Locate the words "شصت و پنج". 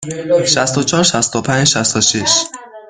1.03-1.67